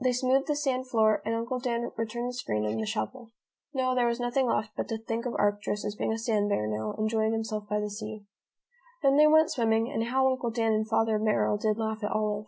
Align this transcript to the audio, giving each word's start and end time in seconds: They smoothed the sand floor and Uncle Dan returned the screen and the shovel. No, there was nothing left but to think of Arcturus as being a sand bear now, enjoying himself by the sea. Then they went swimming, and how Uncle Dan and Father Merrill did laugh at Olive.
They 0.00 0.12
smoothed 0.12 0.48
the 0.48 0.56
sand 0.56 0.88
floor 0.88 1.22
and 1.24 1.36
Uncle 1.36 1.60
Dan 1.60 1.92
returned 1.96 2.28
the 2.28 2.32
screen 2.32 2.64
and 2.64 2.80
the 2.80 2.84
shovel. 2.84 3.30
No, 3.72 3.94
there 3.94 4.08
was 4.08 4.18
nothing 4.18 4.48
left 4.48 4.70
but 4.76 4.88
to 4.88 4.98
think 4.98 5.24
of 5.24 5.36
Arcturus 5.36 5.84
as 5.84 5.94
being 5.94 6.12
a 6.12 6.18
sand 6.18 6.48
bear 6.48 6.66
now, 6.66 6.96
enjoying 6.98 7.30
himself 7.32 7.68
by 7.68 7.78
the 7.78 7.88
sea. 7.88 8.24
Then 9.04 9.16
they 9.18 9.28
went 9.28 9.52
swimming, 9.52 9.88
and 9.88 10.02
how 10.06 10.26
Uncle 10.32 10.50
Dan 10.50 10.72
and 10.72 10.88
Father 10.88 11.16
Merrill 11.16 11.58
did 11.58 11.78
laugh 11.78 12.02
at 12.02 12.10
Olive. 12.10 12.46